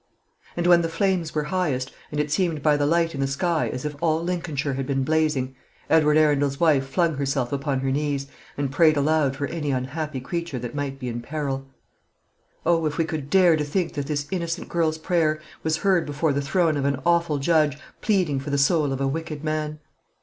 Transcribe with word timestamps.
And 0.57 0.65
when 0.65 0.81
the 0.81 0.89
flames 0.89 1.35
were 1.35 1.43
highest, 1.53 1.91
and 2.09 2.19
it 2.19 2.31
seemed 2.31 2.63
by 2.63 2.75
the 2.75 2.87
light 2.87 3.13
in 3.13 3.21
the 3.21 3.27
sky 3.27 3.69
as 3.71 3.85
if 3.85 3.95
all 4.01 4.23
Lincolnshire 4.23 4.73
had 4.73 4.87
been 4.87 5.03
blazing, 5.03 5.55
Edward 5.91 6.17
Arundel's 6.17 6.59
wife 6.59 6.87
flung 6.87 7.17
herself 7.17 7.53
upon 7.53 7.81
her 7.81 7.91
knees, 7.91 8.25
and 8.57 8.71
prayed 8.71 8.97
aloud 8.97 9.35
for 9.35 9.45
any 9.45 9.69
unhappy 9.69 10.19
creature 10.19 10.57
that 10.57 10.73
might 10.73 10.97
be 10.97 11.07
in 11.07 11.21
peril. 11.21 11.67
Oh, 12.65 12.87
if 12.87 12.97
we 12.97 13.05
could 13.05 13.29
dare 13.29 13.55
to 13.55 13.63
think 13.63 13.93
that 13.93 14.07
this 14.07 14.25
innocent 14.31 14.69
girl's 14.69 14.97
prayer 14.97 15.39
was 15.61 15.77
heard 15.77 16.07
before 16.07 16.33
the 16.33 16.41
throne 16.41 16.77
of 16.77 16.85
an 16.85 16.99
Awful 17.05 17.37
Judge, 17.37 17.77
pleading 18.01 18.39
for 18.39 18.49
the 18.49 18.57
soul 18.57 18.91
of 18.91 19.01
a 19.01 19.07
wicked 19.07 19.43
man! 19.43 19.77